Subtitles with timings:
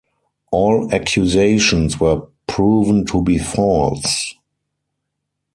[0.51, 4.33] All accusations were proven to be false.